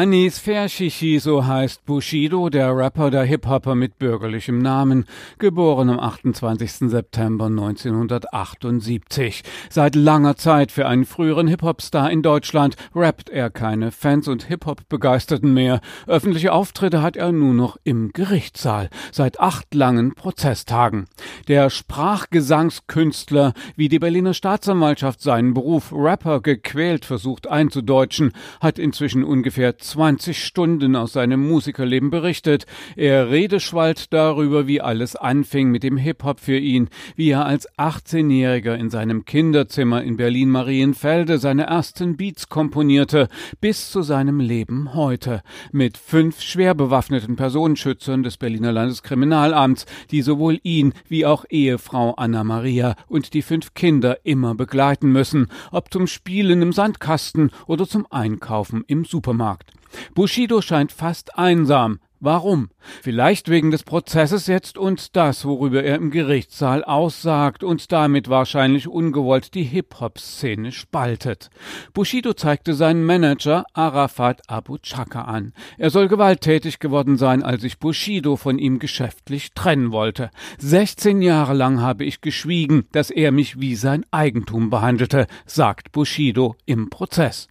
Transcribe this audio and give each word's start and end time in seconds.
Anis 0.00 0.38
Fershishi, 0.38 1.18
so 1.18 1.46
heißt 1.46 1.84
Bushido, 1.84 2.48
der 2.48 2.74
Rapper, 2.74 3.10
der 3.10 3.24
Hip-Hopper 3.24 3.74
mit 3.74 3.98
bürgerlichem 3.98 4.56
Namen, 4.56 5.04
geboren 5.38 5.90
am 5.90 6.00
28. 6.00 6.88
September 6.88 7.44
1978. 7.44 9.42
Seit 9.68 9.94
langer 9.94 10.36
Zeit 10.36 10.72
für 10.72 10.86
einen 10.86 11.04
früheren 11.04 11.48
Hip-Hop-Star 11.48 12.10
in 12.10 12.22
Deutschland 12.22 12.76
rappt 12.94 13.28
er 13.28 13.50
keine 13.50 13.90
Fans 13.90 14.26
und 14.26 14.44
Hip-Hop-Begeisterten 14.44 15.52
mehr. 15.52 15.82
Öffentliche 16.06 16.54
Auftritte 16.54 17.02
hat 17.02 17.18
er 17.18 17.30
nur 17.32 17.52
noch 17.52 17.76
im 17.84 18.14
Gerichtssaal, 18.14 18.88
seit 19.12 19.38
acht 19.38 19.74
langen 19.74 20.14
Prozesstagen. 20.14 21.08
Der 21.46 21.68
Sprachgesangskünstler, 21.68 23.52
wie 23.76 23.90
die 23.90 23.98
Berliner 23.98 24.32
Staatsanwaltschaft 24.32 25.20
seinen 25.20 25.52
Beruf 25.52 25.92
Rapper 25.92 26.40
gequält 26.40 27.04
versucht 27.04 27.50
einzudeutschen, 27.50 28.32
hat 28.62 28.78
inzwischen 28.78 29.24
ungefähr 29.24 29.76
20 29.90 30.44
Stunden 30.44 30.94
aus 30.94 31.14
seinem 31.14 31.48
Musikerleben 31.48 32.10
berichtet. 32.10 32.64
Er 32.94 33.28
redeschwallt 33.28 34.12
darüber, 34.12 34.68
wie 34.68 34.80
alles 34.80 35.16
anfing 35.16 35.72
mit 35.72 35.82
dem 35.82 35.96
Hip-Hop 35.96 36.38
für 36.38 36.56
ihn, 36.56 36.88
wie 37.16 37.30
er 37.30 37.44
als 37.44 37.68
18-Jähriger 37.76 38.74
in 38.76 38.88
seinem 38.88 39.24
Kinderzimmer 39.24 40.04
in 40.04 40.16
Berlin-Marienfelde 40.16 41.38
seine 41.38 41.64
ersten 41.64 42.16
Beats 42.16 42.48
komponierte, 42.48 43.26
bis 43.60 43.90
zu 43.90 44.02
seinem 44.02 44.38
Leben 44.38 44.94
heute. 44.94 45.42
Mit 45.72 45.98
fünf 45.98 46.40
schwer 46.40 46.74
bewaffneten 46.74 47.34
Personenschützern 47.34 48.22
des 48.22 48.36
Berliner 48.36 48.70
Landeskriminalamts, 48.70 49.86
die 50.12 50.22
sowohl 50.22 50.60
ihn 50.62 50.92
wie 51.08 51.26
auch 51.26 51.44
Ehefrau 51.50 52.14
Anna 52.14 52.44
Maria 52.44 52.94
und 53.08 53.34
die 53.34 53.42
fünf 53.42 53.74
Kinder 53.74 54.18
immer 54.22 54.54
begleiten 54.54 55.10
müssen, 55.10 55.48
ob 55.72 55.92
zum 55.92 56.06
Spielen 56.06 56.62
im 56.62 56.72
Sandkasten 56.72 57.50
oder 57.66 57.88
zum 57.88 58.06
Einkaufen 58.10 58.84
im 58.86 59.04
Supermarkt. 59.04 59.72
Bushido 60.14 60.60
scheint 60.60 60.92
fast 60.92 61.38
einsam. 61.38 62.00
Warum? 62.22 62.68
Vielleicht 63.00 63.48
wegen 63.48 63.70
des 63.70 63.82
Prozesses 63.82 64.46
jetzt 64.46 64.76
und 64.76 65.16
das, 65.16 65.46
worüber 65.46 65.82
er 65.82 65.96
im 65.96 66.10
Gerichtssaal 66.10 66.84
aussagt 66.84 67.64
und 67.64 67.92
damit 67.92 68.28
wahrscheinlich 68.28 68.88
ungewollt 68.88 69.54
die 69.54 69.62
Hip-Hop-Szene 69.62 70.70
spaltet. 70.70 71.48
Bushido 71.94 72.34
zeigte 72.34 72.74
seinen 72.74 73.06
Manager 73.06 73.64
Arafat 73.72 74.42
Abu 74.50 74.76
Chaka 74.82 75.22
an. 75.22 75.54
Er 75.78 75.88
soll 75.88 76.08
gewalttätig 76.08 76.78
geworden 76.78 77.16
sein, 77.16 77.42
als 77.42 77.64
ich 77.64 77.78
Bushido 77.78 78.36
von 78.36 78.58
ihm 78.58 78.80
geschäftlich 78.80 79.54
trennen 79.54 79.90
wollte. 79.90 80.30
16 80.58 81.22
Jahre 81.22 81.54
lang 81.54 81.80
habe 81.80 82.04
ich 82.04 82.20
geschwiegen, 82.20 82.84
dass 82.92 83.10
er 83.10 83.32
mich 83.32 83.60
wie 83.60 83.76
sein 83.76 84.04
Eigentum 84.10 84.68
behandelte, 84.68 85.26
sagt 85.46 85.90
Bushido 85.90 86.54
im 86.66 86.90
Prozess. 86.90 87.48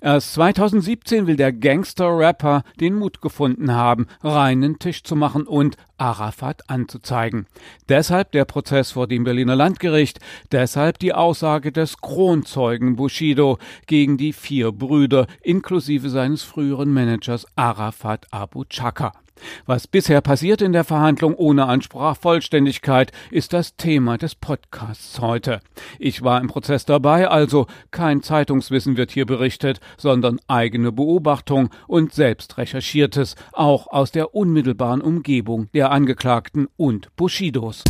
Erst 0.00 0.34
2017 0.34 1.26
will 1.26 1.36
der 1.36 1.52
Gangster-Rapper 1.52 2.62
den 2.80 2.94
Mut 2.94 3.20
gefunden 3.20 3.72
haben, 3.72 4.06
reinen 4.22 4.78
Tisch 4.78 5.02
zu 5.02 5.16
machen 5.16 5.46
und 5.46 5.76
Arafat 5.96 6.68
anzuzeigen. 6.68 7.46
Deshalb 7.88 8.32
der 8.32 8.44
Prozess 8.44 8.92
vor 8.92 9.06
dem 9.06 9.24
Berliner 9.24 9.56
Landgericht, 9.56 10.18
deshalb 10.52 10.98
die 10.98 11.14
Aussage 11.14 11.72
des 11.72 11.98
Kronzeugen 11.98 12.96
Bushido 12.96 13.58
gegen 13.86 14.16
die 14.16 14.32
vier 14.32 14.72
Brüder 14.72 15.26
inklusive 15.42 16.10
seines 16.10 16.42
früheren 16.42 16.92
Managers 16.92 17.46
Arafat 17.56 18.26
Abu 18.30 18.64
Chaka. 18.64 19.12
Was 19.66 19.86
bisher 19.86 20.20
passiert 20.20 20.62
in 20.62 20.72
der 20.72 20.84
Verhandlung 20.84 21.34
ohne 21.34 21.66
Ansprachvollständigkeit, 21.66 23.12
ist 23.30 23.52
das 23.52 23.76
Thema 23.76 24.16
des 24.18 24.34
Podcasts 24.34 25.20
heute. 25.20 25.60
Ich 25.98 26.22
war 26.22 26.40
im 26.40 26.48
Prozess 26.48 26.84
dabei, 26.84 27.28
also 27.28 27.66
kein 27.90 28.22
Zeitungswissen 28.22 28.96
wird 28.96 29.10
hier 29.10 29.26
berichtet, 29.26 29.80
sondern 29.96 30.40
eigene 30.48 30.92
Beobachtung 30.92 31.70
und 31.86 32.12
selbst 32.12 32.58
recherchiertes, 32.58 33.34
auch 33.52 33.88
aus 33.88 34.12
der 34.12 34.34
unmittelbaren 34.34 35.00
Umgebung 35.00 35.68
der 35.74 35.90
Angeklagten 35.90 36.68
und 36.76 37.14
Bushidos. 37.16 37.82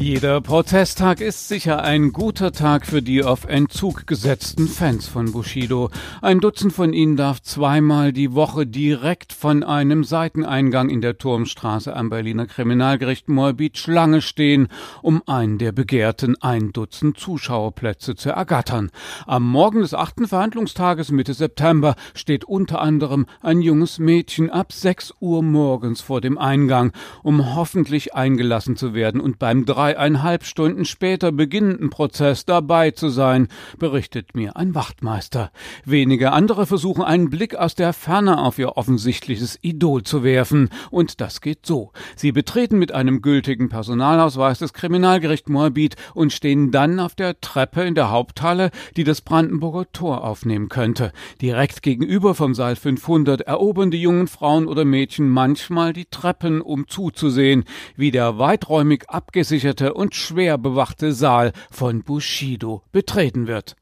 Jeder 0.00 0.40
Protesttag 0.40 1.20
ist 1.20 1.48
sicher 1.48 1.82
ein 1.82 2.12
guter 2.12 2.52
Tag 2.52 2.86
für 2.86 3.02
die 3.02 3.24
auf 3.24 3.46
Entzug 3.46 4.06
gesetzten 4.06 4.68
Fans 4.68 5.08
von 5.08 5.32
Bushido. 5.32 5.90
Ein 6.22 6.38
Dutzend 6.38 6.72
von 6.72 6.92
ihnen 6.92 7.16
darf 7.16 7.42
zweimal 7.42 8.12
die 8.12 8.32
Woche 8.32 8.64
direkt 8.64 9.32
von 9.32 9.64
einem 9.64 10.04
Seiteneingang 10.04 10.88
in 10.88 11.00
der 11.00 11.18
Turmstraße 11.18 11.96
am 11.96 12.10
Berliner 12.10 12.46
Kriminalgericht 12.46 13.28
Moabit 13.28 13.76
Schlange 13.76 14.22
stehen, 14.22 14.68
um 15.02 15.20
einen 15.26 15.58
der 15.58 15.72
begehrten 15.72 16.40
ein 16.40 16.70
Dutzend 16.72 17.18
Zuschauerplätze 17.18 18.14
zu 18.14 18.30
ergattern. 18.30 18.90
Am 19.26 19.50
Morgen 19.50 19.80
des 19.80 19.94
achten 19.94 20.28
Verhandlungstages 20.28 21.10
Mitte 21.10 21.34
September 21.34 21.96
steht 22.14 22.44
unter 22.44 22.80
anderem 22.80 23.26
ein 23.42 23.62
junges 23.62 23.98
Mädchen 23.98 24.48
ab 24.48 24.72
sechs 24.72 25.12
Uhr 25.18 25.42
morgens 25.42 26.00
vor 26.00 26.20
dem 26.20 26.38
Eingang, 26.38 26.92
um 27.24 27.56
hoffentlich 27.56 28.14
eingelassen 28.14 28.76
zu 28.76 28.94
werden 28.94 29.20
und 29.20 29.40
beim 29.40 29.64
3 29.64 29.87
zweieinhalb 29.88 30.44
Stunden 30.44 30.84
später 30.84 31.32
beginnenden 31.32 31.88
Prozess 31.88 32.44
dabei 32.44 32.90
zu 32.90 33.08
sein, 33.08 33.48
berichtet 33.78 34.34
mir 34.34 34.54
ein 34.56 34.74
Wachtmeister. 34.74 35.50
Wenige 35.86 36.32
andere 36.32 36.66
versuchen 36.66 37.02
einen 37.02 37.30
Blick 37.30 37.56
aus 37.56 37.74
der 37.74 37.94
Ferne 37.94 38.38
auf 38.38 38.58
ihr 38.58 38.76
offensichtliches 38.76 39.58
Idol 39.62 40.02
zu 40.02 40.22
werfen. 40.22 40.68
Und 40.90 41.22
das 41.22 41.40
geht 41.40 41.64
so. 41.64 41.92
Sie 42.16 42.32
betreten 42.32 42.78
mit 42.78 42.92
einem 42.92 43.22
gültigen 43.22 43.70
Personalausweis 43.70 44.58
das 44.58 44.74
Kriminalgericht 44.74 45.48
Moabit 45.48 45.96
und 46.12 46.34
stehen 46.34 46.70
dann 46.70 47.00
auf 47.00 47.14
der 47.14 47.40
Treppe 47.40 47.82
in 47.82 47.94
der 47.94 48.10
Haupthalle, 48.10 48.70
die 48.98 49.04
das 49.04 49.22
Brandenburger 49.22 49.90
Tor 49.92 50.22
aufnehmen 50.22 50.68
könnte. 50.68 51.12
Direkt 51.40 51.82
gegenüber 51.82 52.34
vom 52.34 52.54
Saal 52.54 52.76
500 52.76 53.40
erobern 53.40 53.90
die 53.90 54.02
jungen 54.02 54.28
Frauen 54.28 54.66
oder 54.66 54.84
Mädchen 54.84 55.30
manchmal 55.30 55.94
die 55.94 56.04
Treppen, 56.10 56.60
um 56.60 56.88
zuzusehen, 56.88 57.64
wie 57.96 58.10
der 58.10 58.38
weiträumig 58.38 59.08
abgesicherte 59.08 59.77
und 59.80 60.14
schwer 60.14 60.58
bewachte 60.58 61.12
Saal 61.12 61.52
von 61.70 62.02
Bushido 62.02 62.82
betreten 62.92 63.46
wird. 63.46 63.76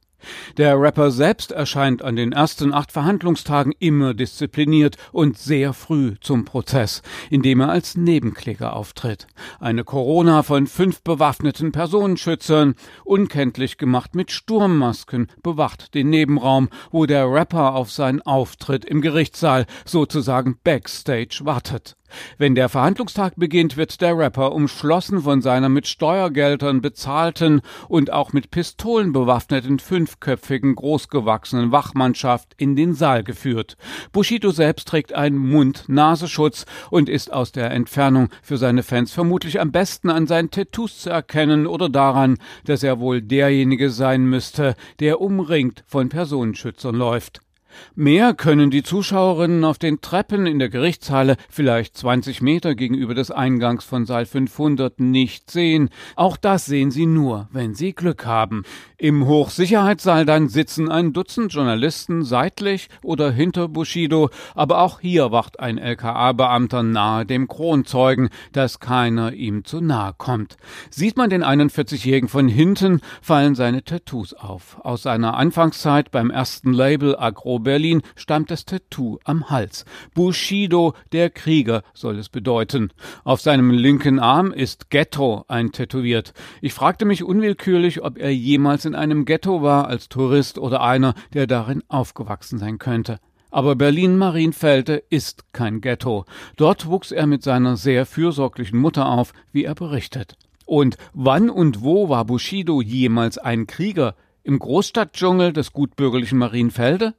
Der 0.56 0.80
Rapper 0.80 1.10
selbst 1.10 1.52
erscheint 1.52 2.02
an 2.02 2.16
den 2.16 2.32
ersten 2.32 2.72
acht 2.72 2.92
Verhandlungstagen 2.92 3.72
immer 3.78 4.14
diszipliniert 4.14 4.96
und 5.12 5.38
sehr 5.38 5.72
früh 5.72 6.14
zum 6.20 6.44
Prozess, 6.44 7.02
indem 7.30 7.60
er 7.60 7.68
als 7.68 7.96
Nebenkläger 7.96 8.74
auftritt. 8.74 9.26
Eine 9.60 9.84
Corona 9.84 10.42
von 10.42 10.66
fünf 10.66 11.02
bewaffneten 11.02 11.72
Personenschützern, 11.72 12.74
unkenntlich 13.04 13.78
gemacht 13.78 14.14
mit 14.14 14.30
Sturmmasken, 14.30 15.28
bewacht 15.42 15.94
den 15.94 16.10
Nebenraum, 16.10 16.68
wo 16.90 17.06
der 17.06 17.30
Rapper 17.30 17.74
auf 17.74 17.90
seinen 17.90 18.22
Auftritt 18.22 18.84
im 18.84 19.00
Gerichtssaal 19.00 19.66
sozusagen 19.84 20.58
backstage 20.62 21.40
wartet. 21.42 21.96
Wenn 22.38 22.54
der 22.54 22.68
Verhandlungstag 22.68 23.34
beginnt, 23.36 23.76
wird 23.76 24.00
der 24.00 24.16
Rapper 24.16 24.52
umschlossen 24.52 25.22
von 25.22 25.42
seiner 25.42 25.68
mit 25.68 25.86
Steuergeldern 25.86 26.80
bezahlten 26.80 27.60
und 27.88 28.12
auch 28.12 28.32
mit 28.32 28.50
Pistolen 28.50 29.12
bewaffneten 29.12 29.78
fünfköpfigen 29.78 30.74
großgewachsenen 30.74 31.72
Wachmannschaft 31.72 32.54
in 32.56 32.76
den 32.76 32.94
Saal 32.94 33.24
geführt. 33.24 33.76
Bushido 34.12 34.50
selbst 34.50 34.88
trägt 34.88 35.12
einen 35.12 35.38
Mund-Nasenschutz 35.38 36.66
und 36.90 37.08
ist 37.08 37.32
aus 37.32 37.52
der 37.52 37.70
Entfernung 37.70 38.28
für 38.42 38.56
seine 38.56 38.82
Fans 38.82 39.12
vermutlich 39.12 39.60
am 39.60 39.72
besten 39.72 40.10
an 40.10 40.26
seinen 40.26 40.50
Tattoos 40.50 41.00
zu 41.00 41.10
erkennen 41.10 41.66
oder 41.66 41.88
daran, 41.88 42.38
dass 42.64 42.82
er 42.82 43.00
wohl 43.00 43.22
derjenige 43.22 43.90
sein 43.90 44.24
müsste, 44.24 44.74
der 45.00 45.20
umringt 45.20 45.84
von 45.86 46.08
Personenschützern 46.08 46.94
läuft. 46.94 47.45
Mehr 47.94 48.34
können 48.34 48.70
die 48.70 48.82
Zuschauerinnen 48.82 49.64
auf 49.64 49.78
den 49.78 50.00
Treppen 50.00 50.46
in 50.46 50.58
der 50.58 50.68
Gerichtshalle, 50.68 51.36
vielleicht 51.48 51.96
20 51.96 52.42
Meter 52.42 52.74
gegenüber 52.74 53.14
des 53.14 53.30
Eingangs 53.30 53.84
von 53.84 54.06
Saal 54.06 54.26
500, 54.26 55.00
nicht 55.00 55.50
sehen. 55.50 55.90
Auch 56.14 56.36
das 56.36 56.66
sehen 56.66 56.90
sie 56.90 57.06
nur, 57.06 57.48
wenn 57.52 57.74
sie 57.74 57.94
Glück 57.94 58.26
haben. 58.26 58.64
Im 58.98 59.26
Hochsicherheitssaal 59.26 60.24
dann 60.24 60.48
sitzen 60.48 60.90
ein 60.90 61.12
Dutzend 61.12 61.52
Journalisten 61.52 62.24
seitlich 62.24 62.88
oder 63.02 63.30
hinter 63.30 63.68
Bushido, 63.68 64.30
aber 64.54 64.80
auch 64.80 65.00
hier 65.00 65.30
wacht 65.32 65.60
ein 65.60 65.76
LKA-Beamter 65.76 66.82
nahe 66.82 67.26
dem 67.26 67.46
Kronzeugen, 67.46 68.30
dass 68.52 68.80
keiner 68.80 69.34
ihm 69.34 69.66
zu 69.66 69.82
nahe 69.82 70.14
kommt. 70.16 70.56
Sieht 70.88 71.18
man 71.18 71.28
den 71.28 71.44
41-Jährigen 71.44 72.30
von 72.30 72.48
hinten, 72.48 73.02
fallen 73.20 73.54
seine 73.54 73.84
Tattoos 73.84 74.32
auf. 74.32 74.78
Aus 74.80 75.02
seiner 75.02 75.36
Anfangszeit 75.36 76.10
beim 76.10 76.30
ersten 76.30 76.72
Label 76.72 77.18
Agro 77.18 77.58
Berlin 77.58 78.00
stammt 78.14 78.50
das 78.50 78.64
Tattoo 78.64 79.18
am 79.24 79.50
Hals. 79.50 79.84
Bushido, 80.14 80.94
der 81.12 81.28
Krieger, 81.28 81.82
soll 81.92 82.16
es 82.16 82.30
bedeuten. 82.30 82.92
Auf 83.24 83.42
seinem 83.42 83.72
linken 83.72 84.20
Arm 84.20 84.52
ist 84.52 84.88
Ghetto 84.88 85.44
eintätowiert. 85.48 86.32
Ich 86.62 86.72
fragte 86.72 87.04
mich 87.04 87.22
unwillkürlich, 87.22 88.02
ob 88.02 88.16
er 88.16 88.32
jemals 88.32 88.85
in 88.86 88.94
einem 88.94 89.24
Ghetto 89.24 89.62
war 89.62 89.88
als 89.88 90.08
Tourist 90.08 90.58
oder 90.58 90.80
einer, 90.80 91.14
der 91.34 91.46
darin 91.46 91.82
aufgewachsen 91.88 92.58
sein 92.58 92.78
könnte. 92.78 93.18
Aber 93.50 93.76
Berlin-Marienfelde 93.76 95.02
ist 95.10 95.52
kein 95.52 95.80
Ghetto. 95.80 96.24
Dort 96.56 96.86
wuchs 96.86 97.12
er 97.12 97.26
mit 97.26 97.42
seiner 97.42 97.76
sehr 97.76 98.06
fürsorglichen 98.06 98.78
Mutter 98.78 99.06
auf, 99.06 99.32
wie 99.52 99.64
er 99.64 99.74
berichtet. 99.74 100.36
Und 100.64 100.96
wann 101.12 101.48
und 101.48 101.82
wo 101.82 102.08
war 102.08 102.24
Bushido 102.24 102.80
jemals 102.82 103.38
ein 103.38 103.66
Krieger? 103.66 104.14
Im 104.42 104.58
Großstadtdschungel 104.58 105.52
des 105.52 105.72
gutbürgerlichen 105.72 106.38
Marienfelde? 106.38 107.14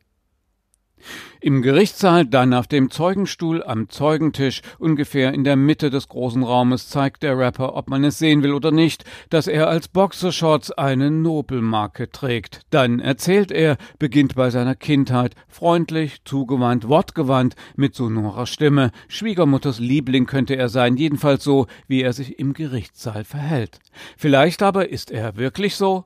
Im 1.40 1.62
Gerichtssaal, 1.62 2.26
dann 2.26 2.54
auf 2.54 2.68
dem 2.68 2.90
Zeugenstuhl 2.90 3.64
am 3.64 3.90
Zeugentisch, 3.90 4.62
ungefähr 4.80 5.34
in 5.34 5.44
der 5.44 5.56
Mitte 5.56 5.90
des 5.90 6.08
großen 6.08 6.44
Raumes, 6.44 6.90
zeigt 6.90 7.24
der 7.24 7.38
Rapper, 7.38 7.76
ob 7.76 7.90
man 7.90 8.04
es 8.04 8.18
sehen 8.18 8.44
will 8.44 8.54
oder 8.54 8.72
nicht, 8.72 9.06
dass 9.30 9.48
er 9.48 9.68
als 9.68 9.88
Boxershorts 9.88 10.72
eine 10.72 11.12
Nobelmarke 11.12 12.10
trägt. 12.10 12.62
Dann 12.72 13.00
erzählt 13.00 13.52
er, 13.52 13.78
beginnt 14.00 14.36
bei 14.36 14.50
seiner 14.50 14.76
Kindheit, 14.76 15.36
freundlich, 15.48 16.24
zugewandt, 16.26 16.90
wortgewandt, 16.90 17.56
mit 17.76 17.96
sonorer 17.96 18.48
Stimme. 18.48 18.92
Schwiegermutters 19.08 19.80
Liebling 19.80 20.26
könnte 20.26 20.56
er 20.56 20.70
sein, 20.70 20.98
jedenfalls 20.98 21.44
so, 21.44 21.68
wie 21.88 22.02
er 22.02 22.14
sich 22.14 22.40
im 22.40 22.54
Gerichtssaal 22.54 23.24
verhält. 23.24 23.80
Vielleicht 24.18 24.64
aber 24.64 24.90
ist 24.90 25.12
er 25.12 25.38
wirklich 25.38 25.76
so? 25.76 26.06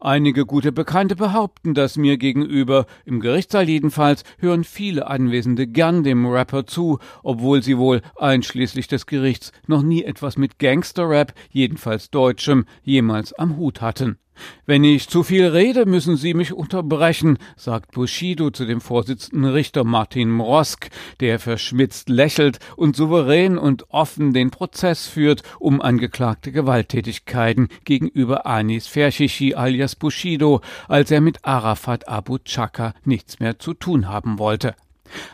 Einige 0.00 0.46
gute 0.46 0.72
Bekannte 0.72 1.16
behaupten 1.16 1.74
das 1.74 1.96
mir 1.96 2.16
gegenüber. 2.18 2.86
Im 3.04 3.20
Gerichtssaal 3.20 3.68
jedenfalls 3.68 4.24
hören 4.38 4.64
viele 4.64 5.06
Anwesende 5.06 5.66
gern 5.66 6.02
dem 6.02 6.26
Rapper 6.26 6.66
zu, 6.66 6.98
obwohl 7.22 7.62
sie 7.62 7.78
wohl 7.78 8.02
einschließlich 8.16 8.88
des 8.88 9.06
Gerichts 9.06 9.52
noch 9.66 9.82
nie 9.82 10.04
etwas 10.04 10.36
mit 10.36 10.58
Gangsterrap, 10.58 11.34
jedenfalls 11.50 12.10
deutschem, 12.10 12.64
jemals 12.82 13.32
am 13.32 13.56
Hut 13.56 13.80
hatten. 13.80 14.18
Wenn 14.66 14.84
ich 14.84 15.08
zu 15.08 15.22
viel 15.22 15.46
rede, 15.46 15.86
müssen 15.86 16.16
Sie 16.16 16.34
mich 16.34 16.52
unterbrechen, 16.52 17.38
sagt 17.56 17.92
Bushido 17.92 18.50
zu 18.50 18.64
dem 18.64 18.80
Vorsitzenden 18.80 19.50
Richter 19.50 19.84
Martin 19.84 20.30
Mrosk, 20.30 20.88
der 21.20 21.38
verschmitzt 21.38 22.08
lächelt 22.08 22.58
und 22.76 22.96
souverän 22.96 23.58
und 23.58 23.90
offen 23.90 24.32
den 24.32 24.50
Prozess 24.50 25.06
führt, 25.06 25.42
um 25.58 25.80
angeklagte 25.80 26.52
Gewalttätigkeiten 26.52 27.68
gegenüber 27.84 28.46
Anis 28.46 28.86
Fershishi 28.86 29.54
alias 29.54 29.96
Bushido, 29.96 30.60
als 30.88 31.10
er 31.10 31.20
mit 31.20 31.44
Arafat 31.44 32.08
Abu 32.08 32.38
Chaka 32.38 32.94
nichts 33.04 33.40
mehr 33.40 33.58
zu 33.58 33.74
tun 33.74 34.08
haben 34.08 34.38
wollte. 34.38 34.74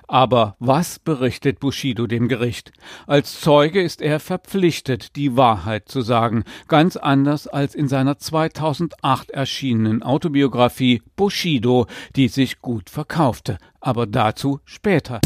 Aber 0.07 0.57
was 0.59 0.99
berichtet 0.99 1.61
Bushido 1.61 2.07
dem 2.07 2.29
Gericht? 2.29 2.73
Als 3.07 3.41
Zeuge 3.41 3.83
ist 3.83 4.01
er 4.01 4.21
verpflichtet, 4.21 5.17
die 5.17 5.37
Wahrheit 5.37 5.89
zu 5.89 6.01
sagen, 6.01 6.45
ganz 6.69 6.97
anders 6.97 7.47
als 7.47 7.75
in 7.75 7.89
seiner 7.89 8.19
2008 8.19 9.31
erschienenen 9.31 10.03
Autobiografie 10.03 11.03
Bushido, 11.17 11.87
die 12.17 12.29
sich 12.29 12.61
gut 12.61 12.91
verkaufte. 12.91 13.59
Aber 13.81 14.07
dazu 14.07 14.61
später. 14.65 15.21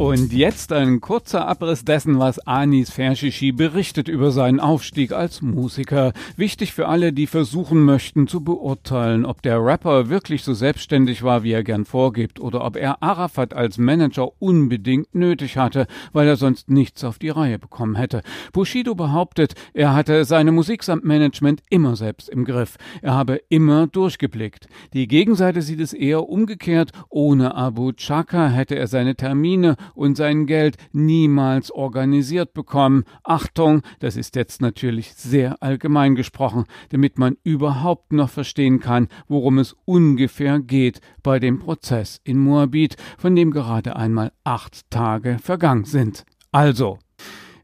Und 0.00 0.32
jetzt 0.32 0.72
ein 0.72 1.02
kurzer 1.02 1.46
Abriss 1.46 1.84
dessen, 1.84 2.18
was 2.18 2.38
Anis 2.46 2.90
Fershishi 2.90 3.52
berichtet 3.52 4.08
über 4.08 4.30
seinen 4.30 4.58
Aufstieg 4.58 5.12
als 5.12 5.42
Musiker. 5.42 6.14
Wichtig 6.38 6.72
für 6.72 6.88
alle, 6.88 7.12
die 7.12 7.26
versuchen 7.26 7.84
möchten 7.84 8.26
zu 8.26 8.42
beurteilen, 8.42 9.26
ob 9.26 9.42
der 9.42 9.62
Rapper 9.62 10.08
wirklich 10.08 10.42
so 10.42 10.54
selbstständig 10.54 11.22
war, 11.22 11.42
wie 11.42 11.52
er 11.52 11.62
gern 11.62 11.84
vorgibt, 11.84 12.40
oder 12.40 12.64
ob 12.64 12.76
er 12.76 13.02
Arafat 13.02 13.52
als 13.52 13.76
Manager 13.76 14.30
unbedingt 14.40 15.14
nötig 15.14 15.58
hatte, 15.58 15.86
weil 16.14 16.26
er 16.26 16.36
sonst 16.36 16.70
nichts 16.70 17.04
auf 17.04 17.18
die 17.18 17.28
Reihe 17.28 17.58
bekommen 17.58 17.96
hätte. 17.96 18.22
Bushido 18.54 18.94
behauptet, 18.94 19.52
er 19.74 19.92
hatte 19.94 20.24
seine 20.24 20.50
Musik 20.50 20.82
samt 20.82 21.04
Management 21.04 21.60
immer 21.68 21.94
selbst 21.94 22.30
im 22.30 22.46
Griff. 22.46 22.78
Er 23.02 23.12
habe 23.12 23.42
immer 23.50 23.86
durchgeblickt. 23.86 24.66
Die 24.94 25.08
Gegenseite 25.08 25.60
sieht 25.60 25.80
es 25.80 25.92
eher 25.92 26.26
umgekehrt. 26.26 26.92
Ohne 27.10 27.54
Abu 27.54 27.92
Chaka 27.92 28.48
hätte 28.48 28.76
er 28.76 28.86
seine 28.86 29.14
Termine 29.14 29.76
und 29.94 30.16
sein 30.16 30.46
Geld 30.46 30.76
niemals 30.92 31.70
organisiert 31.70 32.52
bekommen. 32.52 33.04
Achtung, 33.24 33.82
das 33.98 34.16
ist 34.16 34.36
jetzt 34.36 34.60
natürlich 34.60 35.14
sehr 35.14 35.62
allgemein 35.62 36.14
gesprochen, 36.14 36.64
damit 36.90 37.18
man 37.18 37.36
überhaupt 37.42 38.12
noch 38.12 38.30
verstehen 38.30 38.80
kann, 38.80 39.08
worum 39.28 39.58
es 39.58 39.76
ungefähr 39.84 40.60
geht 40.60 41.00
bei 41.22 41.38
dem 41.38 41.58
Prozess 41.58 42.20
in 42.24 42.38
Moabit, 42.38 42.96
von 43.18 43.34
dem 43.36 43.50
gerade 43.50 43.96
einmal 43.96 44.32
acht 44.44 44.90
Tage 44.90 45.38
vergangen 45.42 45.84
sind. 45.84 46.24
Also, 46.52 46.98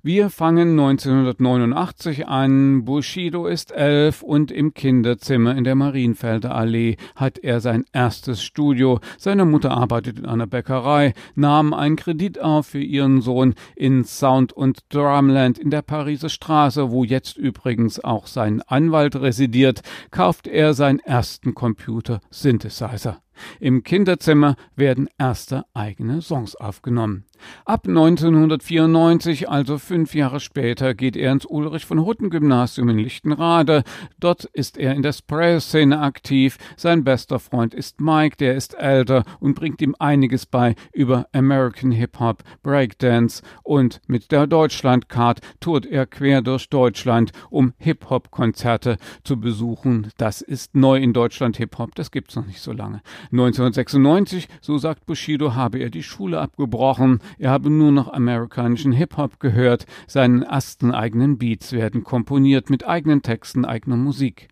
wir 0.07 0.31
fangen 0.31 0.79
1989 0.79 2.29
an. 2.29 2.85
Bushido 2.85 3.49
ist 3.49 3.73
elf 3.73 4.23
und 4.23 4.53
im 4.53 4.73
Kinderzimmer 4.73 5.57
in 5.57 5.65
der 5.65 5.75
Marienfelder 5.75 6.55
Allee 6.55 6.97
hat 7.17 7.39
er 7.39 7.59
sein 7.59 7.85
erstes 7.93 8.41
Studio. 8.41 9.01
Seine 9.19 9.45
Mutter 9.45 9.73
arbeitet 9.73 10.21
in 10.21 10.27
einer 10.27 10.47
Bäckerei, 10.47 11.13
nahm 11.35 11.75
einen 11.75 11.97
Kredit 11.97 12.39
auf 12.39 12.69
für 12.69 12.79
ihren 12.79 13.21
Sohn 13.21 13.55
in 13.75 14.05
Sound 14.05 14.53
und 14.53 14.79
Drumland 14.91 15.59
in 15.59 15.71
der 15.71 15.83
Pariser 15.83 16.29
Straße, 16.29 16.93
wo 16.93 17.03
jetzt 17.03 17.37
übrigens 17.37 17.99
auch 17.99 18.29
sein 18.29 18.63
Anwalt 18.63 19.17
residiert, 19.17 19.83
kauft 20.13 20.47
er 20.47 20.75
seinen 20.75 21.01
ersten 21.01 21.53
Computer 21.53 22.21
Synthesizer. 22.31 23.21
Im 23.61 23.83
Kinderzimmer 23.83 24.57
werden 24.75 25.09
erste 25.19 25.65
eigene 25.75 26.23
Songs 26.23 26.57
aufgenommen. 26.57 27.25
Ab 27.65 27.87
1994, 27.87 29.49
also 29.49 29.79
fünf 29.79 30.15
Jahre 30.15 30.41
später, 30.41 30.95
geht 30.95 31.17
er 31.17 31.33
ins 31.33 31.45
Ulrich 31.45 31.85
von 31.85 32.05
Hutten 32.05 32.31
Gymnasium 32.31 32.89
in 32.89 32.99
Lichtenrade. 32.99 33.83
Dort 34.19 34.45
ist 34.45 34.79
er 34.79 34.95
in 34.95 35.03
der 35.03 35.13
Spray-Szene 35.13 36.01
aktiv. 36.01 36.59
Sein 36.77 37.05
bester 37.05 37.39
Freund 37.39 37.75
ist 37.75 38.01
Mike, 38.01 38.37
der 38.37 38.55
ist 38.55 38.75
älter 38.75 39.25
und 39.41 39.55
bringt 39.55 39.83
ihm 39.83 39.95
einiges 39.99 40.47
bei 40.47 40.75
über 40.93 41.27
American 41.33 41.93
Hip-Hop, 41.93 42.43
Breakdance 42.63 43.43
und 43.63 44.01
mit 44.07 44.33
der 44.33 44.47
Deutschlandcard 44.47 45.41
tourt 45.61 45.87
er 45.87 46.07
quer 46.07 46.43
durch 46.43 46.69
Deutschland, 46.69 47.33
um 47.51 47.75
Hip-Hop-Konzerte 47.79 48.97
zu 49.25 49.41
besuchen. 49.41 50.11
Das 50.19 50.41
ist 50.41 50.75
neu 50.75 50.99
in 50.99 51.13
Deutschland 51.13 51.57
Hip-Hop, 51.57 51.95
das 51.95 52.11
gibt's 52.11 52.37
noch 52.37 52.47
nicht 52.47 52.61
so 52.61 52.73
lange. 52.73 53.03
1996, 53.33 54.49
so 54.61 54.79
sagt 54.79 55.07
Bushido, 55.07 55.55
habe 55.55 55.79
er 55.79 55.91
die 55.91 56.03
Schule 56.03 56.41
abgebrochen, 56.41 57.21
er 57.39 57.51
habe 57.51 57.71
nur 57.71 57.93
noch 57.93 58.13
amerikanischen 58.13 58.93
Hip-Hop 58.93 59.41
gehört, 59.41 59.87
seinen 60.07 60.43
ersten 60.43 60.93
eigenen 60.93 61.39
Beats 61.39 61.73
werden 61.73 62.05
komponiert 62.05 62.71
mit 62.71 62.87
eigenen 62.87 63.23
Texten, 63.23 63.65
eigener 63.65 63.97
Musik. 63.97 64.49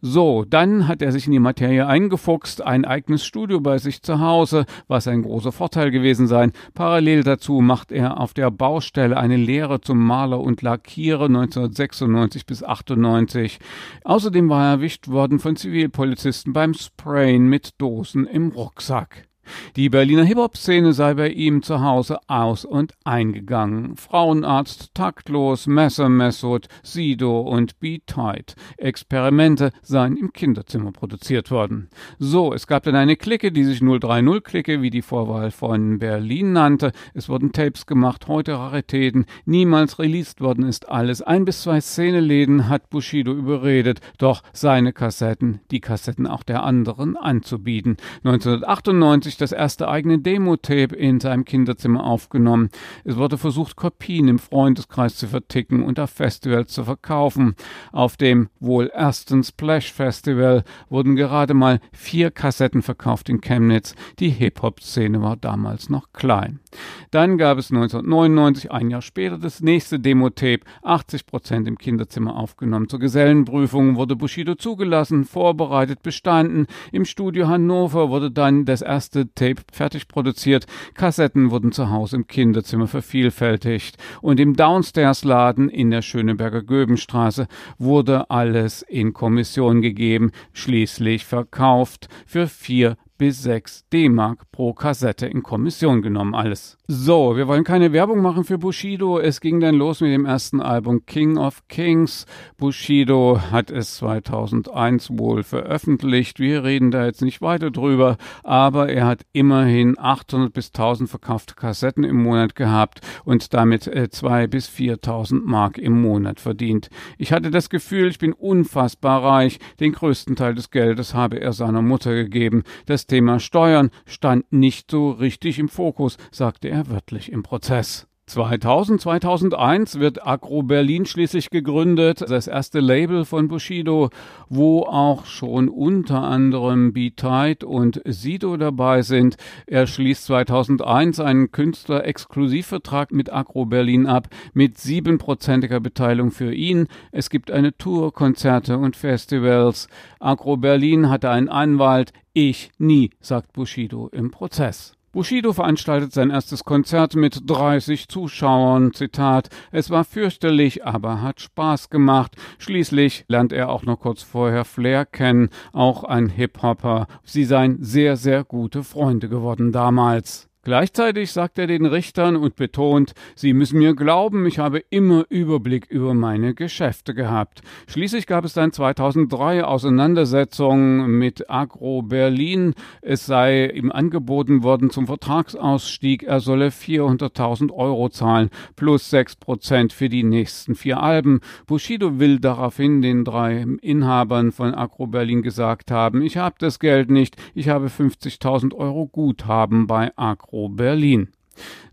So, 0.00 0.44
dann 0.48 0.86
hat 0.86 1.02
er 1.02 1.10
sich 1.10 1.26
in 1.26 1.32
die 1.32 1.40
Materie 1.40 1.86
eingefuchst, 1.86 2.62
ein 2.62 2.84
eigenes 2.84 3.24
Studio 3.24 3.60
bei 3.60 3.78
sich 3.78 4.02
zu 4.02 4.20
Hause, 4.20 4.64
was 4.86 5.08
ein 5.08 5.22
großer 5.22 5.50
Vorteil 5.50 5.90
gewesen 5.90 6.28
sein. 6.28 6.52
Parallel 6.74 7.24
dazu 7.24 7.60
macht 7.60 7.90
er 7.90 8.20
auf 8.20 8.32
der 8.32 8.50
Baustelle 8.50 9.16
eine 9.16 9.36
Lehre 9.36 9.80
zum 9.80 9.98
Maler 9.98 10.40
und 10.40 10.62
Lackierer 10.62 11.24
1996 11.24 12.46
bis 12.46 12.62
98. 12.62 13.58
Außerdem 14.04 14.48
war 14.48 14.66
er 14.66 14.72
erwischt 14.74 15.08
worden 15.08 15.40
von 15.40 15.56
Zivilpolizisten 15.56 16.52
beim 16.52 16.74
Sprayen 16.74 17.48
mit 17.48 17.72
Dosen 17.78 18.17
im 18.26 18.50
Rucksack. 18.50 19.27
Die 19.76 19.88
Berliner 19.88 20.24
Hip-Hop-Szene 20.24 20.92
sei 20.92 21.14
bei 21.14 21.30
ihm 21.30 21.62
zu 21.62 21.80
Hause 21.80 22.18
aus- 22.26 22.64
und 22.64 22.94
eingegangen. 23.04 23.96
Frauenarzt, 23.96 24.94
Taktlos, 24.94 25.66
Messer 25.66 26.08
Messot, 26.08 26.68
Sido 26.82 27.40
und 27.40 27.80
Be 27.80 27.98
Tight. 28.06 28.54
Experimente 28.76 29.72
seien 29.82 30.16
im 30.16 30.32
Kinderzimmer 30.32 30.92
produziert 30.92 31.50
worden. 31.50 31.88
So, 32.18 32.52
es 32.52 32.66
gab 32.66 32.82
dann 32.82 32.94
eine 32.94 33.16
Clique, 33.16 33.52
die 33.52 33.64
sich 33.64 33.80
030-Clique, 33.80 34.82
wie 34.82 34.90
die 34.90 35.02
Vorwahl 35.02 35.50
von 35.50 35.98
Berlin 35.98 36.52
nannte. 36.52 36.92
Es 37.14 37.28
wurden 37.28 37.52
Tapes 37.52 37.86
gemacht, 37.86 38.28
heute 38.28 38.52
Raritäten. 38.52 39.26
Niemals 39.46 39.98
released 39.98 40.40
worden 40.40 40.66
ist 40.66 40.88
alles. 40.88 41.22
Ein 41.22 41.44
bis 41.44 41.62
zwei 41.62 41.80
Szeneläden 41.80 42.68
hat 42.68 42.90
Bushido 42.90 43.32
überredet, 43.32 44.00
doch 44.18 44.42
seine 44.52 44.92
Kassetten, 44.92 45.60
die 45.70 45.80
Kassetten 45.80 46.26
auch 46.26 46.42
der 46.42 46.62
anderen 46.62 47.16
anzubieten. 47.16 47.96
1998 48.24 49.37
das 49.40 49.52
erste 49.52 49.88
eigene 49.88 50.18
Demo-Tape 50.18 50.94
in 50.94 51.20
seinem 51.20 51.44
Kinderzimmer 51.44 52.04
aufgenommen. 52.04 52.70
Es 53.04 53.16
wurde 53.16 53.38
versucht, 53.38 53.76
Kopien 53.76 54.28
im 54.28 54.38
Freundeskreis 54.38 55.16
zu 55.16 55.28
verticken 55.28 55.82
und 55.82 55.98
auf 55.98 56.10
Festivals 56.10 56.72
zu 56.72 56.84
verkaufen. 56.84 57.54
Auf 57.92 58.16
dem 58.16 58.48
wohl 58.60 58.88
ersten 58.88 59.42
Splash 59.42 59.92
Festival 59.92 60.64
wurden 60.88 61.16
gerade 61.16 61.54
mal 61.54 61.80
vier 61.92 62.30
Kassetten 62.30 62.82
verkauft 62.82 63.28
in 63.28 63.40
Chemnitz. 63.40 63.94
Die 64.18 64.30
Hip-Hop-Szene 64.30 65.22
war 65.22 65.36
damals 65.36 65.88
noch 65.88 66.12
klein. 66.12 66.60
Dann 67.10 67.38
gab 67.38 67.58
es 67.58 67.70
1999, 67.70 68.70
ein 68.70 68.90
Jahr 68.90 69.02
später, 69.02 69.38
das 69.38 69.60
nächste 69.60 69.98
Demo-Tape, 69.98 70.60
80 70.82 71.26
Prozent 71.26 71.68
im 71.68 71.78
Kinderzimmer 71.78 72.36
aufgenommen. 72.36 72.88
Zur 72.88 72.98
Gesellenprüfung 72.98 73.96
wurde 73.96 74.16
Bushido 74.16 74.54
zugelassen, 74.54 75.24
vorbereitet, 75.24 76.02
bestanden. 76.02 76.66
Im 76.92 77.04
Studio 77.04 77.48
Hannover 77.48 78.10
wurde 78.10 78.30
dann 78.30 78.64
das 78.64 78.82
erste 78.82 79.32
Tape 79.34 79.62
fertig 79.72 80.08
produziert. 80.08 80.66
Kassetten 80.94 81.50
wurden 81.50 81.72
zu 81.72 81.90
Hause 81.90 82.16
im 82.16 82.26
Kinderzimmer 82.26 82.86
vervielfältigt. 82.86 83.96
Und 84.20 84.40
im 84.40 84.54
Downstairs-Laden 84.54 85.68
in 85.68 85.90
der 85.90 86.02
Schöneberger 86.02 86.62
Göbenstraße 86.62 87.46
wurde 87.78 88.30
alles 88.30 88.82
in 88.82 89.12
Kommission 89.12 89.80
gegeben, 89.80 90.32
schließlich 90.52 91.24
verkauft 91.24 92.08
für 92.26 92.46
vier 92.46 92.96
bis 93.18 93.42
6 93.42 93.88
D-Mark 93.92 94.50
pro 94.52 94.72
Kassette 94.72 95.26
in 95.26 95.42
Kommission 95.42 96.00
genommen 96.00 96.34
alles. 96.34 96.78
So, 96.86 97.36
wir 97.36 97.48
wollen 97.48 97.64
keine 97.64 97.92
Werbung 97.92 98.22
machen 98.22 98.44
für 98.44 98.56
Bushido. 98.56 99.18
Es 99.18 99.40
ging 99.42 99.60
dann 99.60 99.74
los 99.74 100.00
mit 100.00 100.10
dem 100.10 100.24
ersten 100.24 100.62
Album 100.62 101.04
King 101.04 101.36
of 101.36 101.66
Kings. 101.68 102.24
Bushido 102.56 103.40
hat 103.50 103.70
es 103.70 103.96
2001 103.96 105.18
wohl 105.18 105.42
veröffentlicht. 105.42 106.38
Wir 106.38 106.64
reden 106.64 106.90
da 106.90 107.04
jetzt 107.04 107.20
nicht 107.20 107.42
weiter 107.42 107.70
drüber, 107.70 108.16
aber 108.42 108.88
er 108.88 109.06
hat 109.06 109.26
immerhin 109.32 109.98
800 109.98 110.52
bis 110.52 110.68
1000 110.68 111.10
verkaufte 111.10 111.54
Kassetten 111.54 112.04
im 112.04 112.22
Monat 112.22 112.54
gehabt 112.54 113.00
und 113.24 113.52
damit 113.52 113.86
äh, 113.88 114.08
2 114.08 114.46
bis 114.46 114.68
4000 114.68 115.44
Mark 115.44 115.76
im 115.76 116.00
Monat 116.00 116.40
verdient. 116.40 116.88
Ich 117.18 117.32
hatte 117.32 117.50
das 117.50 117.68
Gefühl, 117.68 118.08
ich 118.08 118.18
bin 118.18 118.32
unfassbar 118.32 119.24
reich. 119.24 119.58
Den 119.80 119.92
größten 119.92 120.36
Teil 120.36 120.54
des 120.54 120.70
Geldes 120.70 121.14
habe 121.14 121.40
er 121.40 121.52
seiner 121.52 121.82
Mutter 121.82 122.14
gegeben. 122.14 122.62
Das 122.86 123.07
Thema 123.08 123.40
Steuern 123.40 123.90
stand 124.06 124.52
nicht 124.52 124.90
so 124.90 125.10
richtig 125.10 125.58
im 125.58 125.68
Fokus, 125.68 126.18
sagte 126.30 126.68
er 126.68 126.88
wörtlich 126.88 127.32
im 127.32 127.42
Prozess. 127.42 128.06
2000, 128.28 129.00
2001 129.00 129.98
wird 129.98 130.26
Agro 130.26 130.62
Berlin 130.62 131.06
schließlich 131.06 131.50
gegründet, 131.50 132.22
das 132.28 132.46
erste 132.46 132.80
Label 132.80 133.24
von 133.24 133.48
Bushido, 133.48 134.10
wo 134.48 134.82
auch 134.82 135.24
schon 135.24 135.68
unter 135.68 136.22
anderem 136.22 136.92
B-Tide 136.92 137.66
und 137.66 138.02
Sido 138.04 138.56
dabei 138.56 139.02
sind. 139.02 139.36
Er 139.66 139.86
schließt 139.86 140.26
2001 140.26 141.20
einen 141.20 141.50
Künstler-Exklusivvertrag 141.52 143.12
mit 143.12 143.32
Agro 143.32 143.64
Berlin 143.64 144.06
ab, 144.06 144.28
mit 144.52 144.78
siebenprozentiger 144.78 145.80
Beteiligung 145.80 146.30
für 146.30 146.52
ihn. 146.52 146.88
Es 147.12 147.30
gibt 147.30 147.50
eine 147.50 147.76
Tour, 147.78 148.12
Konzerte 148.12 148.76
und 148.76 148.94
Festivals. 148.94 149.88
Agro 150.20 150.58
Berlin 150.58 151.08
hatte 151.08 151.30
einen 151.30 151.48
Anwalt, 151.48 152.12
ich 152.34 152.70
nie, 152.78 153.10
sagt 153.20 153.54
Bushido 153.54 154.08
im 154.12 154.30
Prozess. 154.30 154.97
Bushido 155.18 155.52
veranstaltet 155.52 156.12
sein 156.12 156.30
erstes 156.30 156.62
Konzert 156.62 157.16
mit 157.16 157.40
30 157.44 158.06
Zuschauern. 158.06 158.94
Zitat, 158.94 159.48
es 159.72 159.90
war 159.90 160.04
fürchterlich, 160.04 160.86
aber 160.86 161.22
hat 161.22 161.40
Spaß 161.40 161.90
gemacht. 161.90 162.36
Schließlich 162.58 163.24
lernt 163.26 163.52
er 163.52 163.70
auch 163.70 163.82
noch 163.82 163.98
kurz 163.98 164.22
vorher 164.22 164.64
Flair 164.64 165.04
kennen, 165.06 165.48
auch 165.72 166.04
ein 166.04 166.28
Hip-Hopper. 166.28 167.08
Sie 167.24 167.42
seien 167.42 167.82
sehr, 167.82 168.16
sehr 168.16 168.44
gute 168.44 168.84
Freunde 168.84 169.28
geworden 169.28 169.72
damals. 169.72 170.48
Gleichzeitig 170.68 171.32
sagt 171.32 171.58
er 171.58 171.66
den 171.66 171.86
Richtern 171.86 172.36
und 172.36 172.54
betont, 172.54 173.14
sie 173.34 173.54
müssen 173.54 173.78
mir 173.78 173.94
glauben, 173.94 174.44
ich 174.44 174.58
habe 174.58 174.84
immer 174.90 175.24
Überblick 175.30 175.86
über 175.86 176.12
meine 176.12 176.52
Geschäfte 176.52 177.14
gehabt. 177.14 177.62
Schließlich 177.86 178.26
gab 178.26 178.44
es 178.44 178.52
dann 178.52 178.70
2003 178.70 179.64
Auseinandersetzungen 179.64 181.06
mit 181.06 181.48
Agro 181.48 182.02
Berlin. 182.02 182.74
Es 183.00 183.24
sei 183.24 183.70
ihm 183.70 183.90
angeboten 183.90 184.62
worden 184.62 184.90
zum 184.90 185.06
Vertragsausstieg, 185.06 186.24
er 186.24 186.40
solle 186.40 186.68
400.000 186.68 187.72
Euro 187.72 188.10
zahlen 188.10 188.50
plus 188.76 189.08
6 189.08 189.36
Prozent 189.36 189.94
für 189.94 190.10
die 190.10 190.22
nächsten 190.22 190.74
vier 190.74 191.02
Alben. 191.02 191.40
Bushido 191.66 192.18
will 192.18 192.40
daraufhin 192.40 193.00
den 193.00 193.24
drei 193.24 193.64
Inhabern 193.80 194.52
von 194.52 194.74
Agro 194.74 195.06
Berlin 195.06 195.40
gesagt 195.40 195.90
haben, 195.90 196.20
ich 196.20 196.36
habe 196.36 196.56
das 196.58 196.78
Geld 196.78 197.10
nicht, 197.10 197.36
ich 197.54 197.70
habe 197.70 197.86
50.000 197.86 198.74
Euro 198.74 199.06
Guthaben 199.06 199.86
bei 199.86 200.12
Agro 200.14 200.57
Berlin. 200.66 201.28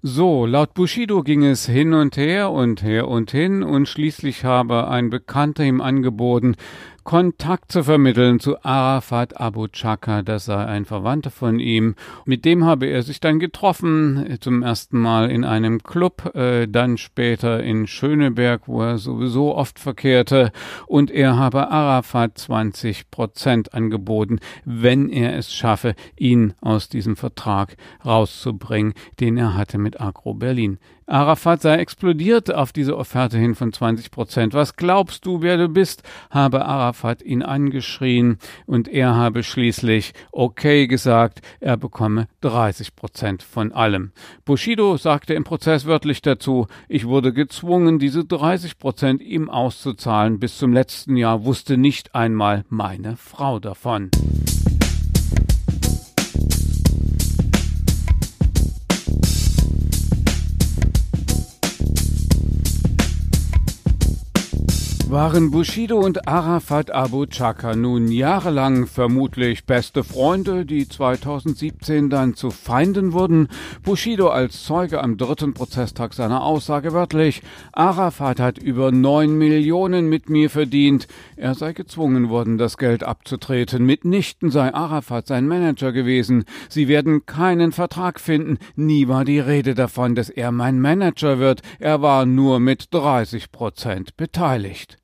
So, 0.01 0.45
laut 0.45 0.73
Bushido 0.75 1.23
ging 1.23 1.43
es 1.43 1.65
hin 1.65 1.93
und 1.93 2.15
her 2.17 2.51
und 2.51 2.83
her 2.83 3.07
und 3.07 3.31
hin 3.31 3.63
und 3.63 3.87
schließlich 3.87 4.45
habe 4.45 4.87
ein 4.87 5.09
Bekannter 5.09 5.63
ihm 5.63 5.81
angeboten, 5.81 6.55
Kontakt 7.05 7.71
zu 7.71 7.83
vermitteln 7.83 8.39
zu 8.39 8.65
Arafat 8.65 9.39
Abu 9.39 9.67
Chaka, 9.67 10.23
das 10.23 10.45
sei 10.45 10.65
ein 10.65 10.85
Verwandter 10.85 11.29
von 11.29 11.59
ihm. 11.59 11.93
Mit 12.25 12.45
dem 12.45 12.65
habe 12.65 12.87
er 12.87 13.03
sich 13.03 13.19
dann 13.19 13.37
getroffen, 13.37 14.39
zum 14.41 14.63
ersten 14.63 14.99
Mal 14.99 15.29
in 15.29 15.43
einem 15.43 15.83
Club, 15.83 16.33
äh, 16.33 16.67
dann 16.67 16.97
später 16.97 17.61
in 17.61 17.85
Schöneberg, 17.85 18.67
wo 18.67 18.81
er 18.81 18.97
sowieso 18.97 19.55
oft 19.55 19.77
verkehrte, 19.77 20.51
und 20.87 21.11
er 21.11 21.37
habe 21.37 21.69
Arafat 21.69 22.39
20 22.39 23.11
Prozent 23.11 23.75
angeboten, 23.75 24.39
wenn 24.65 25.07
er 25.09 25.37
es 25.37 25.53
schaffe, 25.53 25.93
ihn 26.17 26.55
aus 26.59 26.89
diesem 26.89 27.17
Vertrag 27.17 27.77
rauszubringen, 28.03 28.95
den 29.19 29.37
er 29.37 29.53
hatte 29.53 29.77
mit 29.77 30.01
Agro 30.01 30.33
Berlin. 30.33 30.79
Arafat 31.07 31.61
sei 31.61 31.75
explodiert 31.75 32.51
auf 32.51 32.73
diese 32.73 32.97
Offerte 32.97 33.37
hin 33.37 33.53
von 33.53 33.71
20 33.71 34.09
Prozent. 34.09 34.53
Was 34.53 34.75
glaubst 34.75 35.25
du, 35.25 35.41
wer 35.41 35.57
du 35.57 35.69
bist? 35.69 36.01
habe 36.31 36.65
Arafat 36.65 37.21
ihn 37.21 37.43
angeschrien 37.43 38.39
und 38.65 38.87
er 38.87 39.15
habe 39.15 39.43
schließlich 39.43 40.13
okay 40.31 40.87
gesagt, 40.87 41.41
er 41.59 41.77
bekomme 41.77 42.27
30 42.41 42.95
Prozent 42.95 43.43
von 43.43 43.71
allem. 43.71 44.11
Bushido 44.45 44.97
sagte 44.97 45.35
im 45.35 45.43
Prozess 45.43 45.85
wörtlich 45.85 46.21
dazu, 46.21 46.67
ich 46.87 47.05
wurde 47.05 47.33
gezwungen, 47.33 47.99
diese 47.99 48.25
30 48.25 48.79
Prozent 48.79 49.21
ihm 49.21 49.49
auszuzahlen. 49.49 50.39
Bis 50.39 50.57
zum 50.57 50.73
letzten 50.73 51.17
Jahr 51.17 51.45
wusste 51.45 51.77
nicht 51.77 52.15
einmal 52.15 52.65
meine 52.69 53.15
Frau 53.17 53.59
davon. 53.59 54.09
Waren 65.15 65.49
Bushido 65.49 65.97
und 65.97 66.27
Arafat 66.27 66.91
Abu 66.91 67.25
Chaka 67.25 67.73
nun 67.73 68.09
jahrelang 68.09 68.85
vermutlich 68.85 69.65
beste 69.65 70.03
Freunde, 70.03 70.65
die 70.65 70.89
2017 70.89 72.09
dann 72.09 72.33
zu 72.33 72.51
Feinden 72.51 73.13
wurden? 73.13 73.47
Bushido 73.81 74.27
als 74.27 74.65
Zeuge 74.65 75.01
am 75.01 75.15
dritten 75.15 75.53
Prozesstag 75.53 76.13
seiner 76.13 76.43
Aussage 76.43 76.91
wörtlich, 76.91 77.43
Arafat 77.71 78.41
hat 78.41 78.57
über 78.57 78.91
neun 78.91 79.37
Millionen 79.37 80.09
mit 80.09 80.29
mir 80.29 80.49
verdient. 80.49 81.07
Er 81.37 81.55
sei 81.55 81.71
gezwungen 81.71 82.27
worden, 82.27 82.57
das 82.57 82.77
Geld 82.77 83.01
abzutreten. 83.01 83.85
Mitnichten 83.85 84.51
sei 84.51 84.73
Arafat 84.73 85.27
sein 85.27 85.47
Manager 85.47 85.93
gewesen. 85.93 86.43
Sie 86.67 86.89
werden 86.89 87.25
keinen 87.25 87.71
Vertrag 87.71 88.19
finden. 88.19 88.57
Nie 88.75 89.07
war 89.07 89.23
die 89.23 89.39
Rede 89.39 89.75
davon, 89.75 90.13
dass 90.13 90.29
er 90.29 90.51
mein 90.51 90.81
Manager 90.81 91.39
wird. 91.39 91.61
Er 91.79 92.01
war 92.01 92.25
nur 92.25 92.59
mit 92.59 92.93
30 92.93 93.53
Prozent 93.53 94.17
beteiligt. 94.17 94.97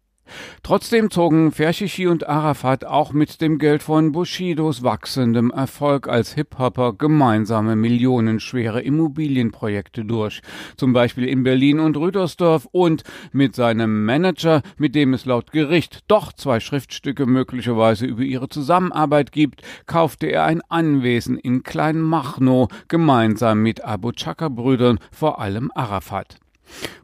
Trotzdem 0.64 1.10
zogen 1.10 1.52
Fershishi 1.52 2.08
und 2.08 2.28
Arafat 2.28 2.86
auch 2.86 3.14
mit 3.14 3.42
dem 3.42 3.58
Geld 3.58 3.84
von 3.84 4.12
Bushidos 4.12 4.84
wachsendem 4.84 5.52
Erfolg 5.52 6.08
als 6.08 6.34
Hip-Hopper 6.34 6.94
gemeinsame 6.94 7.76
millionenschwere 7.76 8.82
Immobilienprojekte 8.82 10.06
durch, 10.06 10.42
zum 10.78 10.94
Beispiel 10.94 11.26
in 11.26 11.44
Berlin 11.44 11.80
und 11.80 11.98
Rüdersdorf 11.98 12.68
und 12.72 13.04
mit 13.32 13.56
seinem 13.56 14.06
Manager, 14.06 14.62
mit 14.78 14.96
dem 14.96 15.14
es 15.14 15.26
laut 15.26 15.52
Gericht 15.52 16.02
doch 16.08 16.34
zwei 16.34 16.60
Schriftstücke 16.60 17.26
möglicherweise 17.26 18.06
über 18.06 18.24
ihre 18.24 18.50
Zusammenarbeit 18.50 19.32
gibt, 19.32 19.62
kaufte 19.86 20.28
er 20.28 20.46
ein 20.46 20.62
Anwesen 20.70 21.38
in 21.38 21.64
Kleinmachnow 21.64 22.68
gemeinsam 22.88 23.62
mit 23.64 23.84
Abu 23.84 24.12
Chaka-Brüdern, 24.12 25.00
vor 25.12 25.40
allem 25.40 25.72
Arafat. 25.76 26.41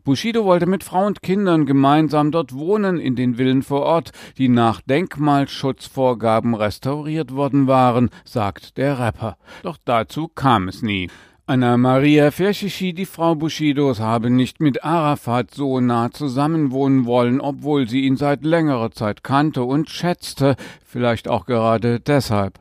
Bushido 0.03 0.45
wollte 0.45 0.65
mit 0.65 0.83
Frau 0.83 1.05
und 1.05 1.21
Kindern 1.21 1.65
gemeinsam 1.65 2.31
dort 2.31 2.53
wohnen 2.53 2.99
in 2.99 3.15
den 3.15 3.35
Villen 3.35 3.61
vor 3.61 3.81
Ort, 3.81 4.11
die 4.37 4.47
nach 4.47 4.81
Denkmalschutzvorgaben 4.81 6.55
restauriert 6.55 7.35
worden 7.35 7.67
waren, 7.67 8.09
sagt 8.23 8.77
der 8.77 8.99
Rapper. 8.99 9.37
Doch 9.63 9.77
dazu 9.83 10.29
kam 10.29 10.67
es 10.67 10.81
nie. 10.81 11.09
Anna 11.49 11.77
Maria 11.77 12.31
Fershishi, 12.31 12.93
die 12.93 13.05
Frau 13.05 13.35
Bushidos, 13.35 14.01
habe 14.01 14.29
nicht 14.29 14.59
mit 14.59 14.83
Arafat 14.83 15.51
so 15.51 15.79
nah 15.79 16.11
zusammenwohnen 16.11 17.05
wollen, 17.05 17.39
obwohl 17.39 17.87
sie 17.87 18.01
ihn 18.01 18.17
seit 18.17 18.43
längerer 18.43 18.91
Zeit 18.91 19.23
kannte 19.23 19.63
und 19.63 19.89
schätzte, 19.89 20.57
vielleicht 20.85 21.29
auch 21.29 21.45
gerade 21.45 22.01
deshalb. 22.01 22.59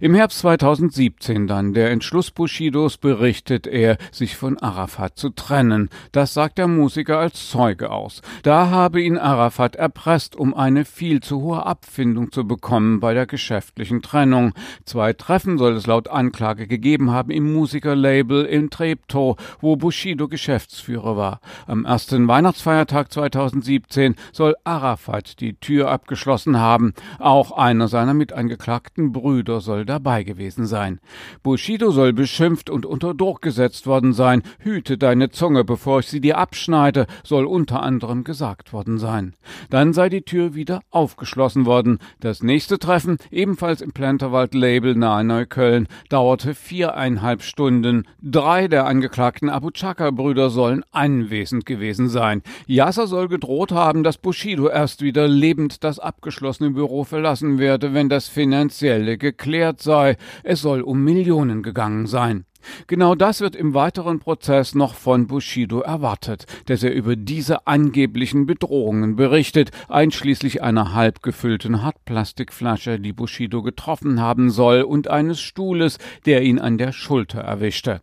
Im 0.00 0.14
Herbst 0.14 0.40
2017 0.40 1.46
dann, 1.46 1.74
der 1.74 1.90
Entschluss 1.90 2.30
Bushidos 2.30 2.98
berichtet 2.98 3.66
er, 3.66 3.98
sich 4.10 4.36
von 4.36 4.58
Arafat 4.58 5.18
zu 5.18 5.30
trennen. 5.30 5.88
Das 6.12 6.34
sagt 6.34 6.58
der 6.58 6.68
Musiker 6.68 7.18
als 7.18 7.50
Zeuge 7.50 7.90
aus. 7.90 8.22
Da 8.42 8.70
habe 8.70 9.00
ihn 9.00 9.18
Arafat 9.18 9.76
erpresst, 9.76 10.36
um 10.36 10.54
eine 10.54 10.84
viel 10.84 11.20
zu 11.20 11.40
hohe 11.40 11.64
Abfindung 11.64 12.32
zu 12.32 12.46
bekommen 12.46 13.00
bei 13.00 13.14
der 13.14 13.26
geschäftlichen 13.26 14.02
Trennung. 14.02 14.52
Zwei 14.84 15.12
Treffen 15.12 15.58
soll 15.58 15.74
es 15.74 15.86
laut 15.86 16.08
Anklage 16.08 16.66
gegeben 16.66 17.10
haben 17.10 17.30
im 17.30 17.52
Musikerlabel 17.52 18.44
in 18.44 18.70
Treptow, 18.70 19.36
wo 19.60 19.76
Bushido 19.76 20.28
Geschäftsführer 20.28 21.16
war. 21.16 21.40
Am 21.66 21.84
ersten 21.84 22.28
Weihnachtsfeiertag 22.28 23.12
2017 23.12 24.16
soll 24.32 24.56
Arafat 24.64 25.40
die 25.40 25.54
Tür 25.54 25.90
abgeschlossen 25.90 26.58
haben. 26.58 26.94
Auch 27.18 27.52
einer 27.52 27.88
seiner 27.88 28.14
mitangeklagten 28.14 29.12
Brüder 29.12 29.60
soll 29.62 29.86
dabei 29.86 30.24
gewesen 30.24 30.66
sein. 30.66 31.00
Bushido 31.42 31.90
soll 31.90 32.12
beschimpft 32.12 32.68
und 32.68 32.84
unter 32.84 33.14
Druck 33.14 33.40
gesetzt 33.40 33.86
worden 33.86 34.12
sein. 34.12 34.42
Hüte 34.58 34.98
deine 34.98 35.30
Zunge, 35.30 35.64
bevor 35.64 36.00
ich 36.00 36.08
sie 36.08 36.20
dir 36.20 36.36
abschneide, 36.36 37.06
soll 37.24 37.46
unter 37.46 37.82
anderem 37.82 38.24
gesagt 38.24 38.72
worden 38.72 38.98
sein. 38.98 39.34
Dann 39.70 39.92
sei 39.92 40.08
die 40.08 40.22
Tür 40.22 40.54
wieder 40.54 40.80
aufgeschlossen 40.90 41.64
worden. 41.64 41.98
Das 42.20 42.42
nächste 42.42 42.78
Treffen, 42.78 43.18
ebenfalls 43.30 43.80
im 43.80 43.92
Planterwald 43.92 44.54
Label 44.54 44.94
nahe 44.94 45.24
Neukölln, 45.24 45.88
dauerte 46.08 46.54
viereinhalb 46.54 47.42
Stunden. 47.42 48.06
Drei 48.20 48.68
der 48.68 48.86
angeklagten 48.86 49.48
Abu 49.48 49.70
Chaka-Brüder 49.70 50.50
sollen 50.50 50.84
anwesend 50.90 51.66
gewesen 51.66 52.08
sein. 52.08 52.42
Yasser 52.66 53.06
soll 53.06 53.28
gedroht 53.28 53.72
haben, 53.72 54.02
dass 54.02 54.18
Bushido 54.18 54.68
erst 54.68 55.02
wieder 55.02 55.28
lebend 55.28 55.84
das 55.84 55.98
abgeschlossene 55.98 56.70
Büro 56.70 57.04
verlassen 57.04 57.58
werde, 57.58 57.94
wenn 57.94 58.08
das 58.08 58.28
Finanzielle 58.28 59.18
geklärt 59.18 59.51
geklärt 59.52 59.82
sei, 59.82 60.16
es 60.44 60.62
soll 60.62 60.80
um 60.80 61.04
Millionen 61.04 61.62
gegangen 61.62 62.06
sein. 62.06 62.46
Genau 62.86 63.14
das 63.14 63.42
wird 63.42 63.54
im 63.54 63.74
weiteren 63.74 64.18
Prozess 64.18 64.74
noch 64.74 64.94
von 64.94 65.26
Bushido 65.26 65.80
erwartet, 65.80 66.46
dass 66.66 66.82
er 66.82 66.94
über 66.94 67.16
diese 67.16 67.66
angeblichen 67.66 68.46
Bedrohungen 68.46 69.14
berichtet, 69.14 69.70
einschließlich 69.88 70.62
einer 70.62 70.94
halb 70.94 71.22
gefüllten 71.22 71.82
Hartplastikflasche, 71.82 72.98
die 72.98 73.12
Bushido 73.12 73.62
getroffen 73.62 74.20
haben 74.20 74.48
soll, 74.48 74.82
und 74.82 75.08
eines 75.08 75.42
Stuhles, 75.42 75.98
der 76.24 76.42
ihn 76.42 76.58
an 76.58 76.78
der 76.78 76.92
Schulter 76.92 77.40
erwischte. 77.40 78.00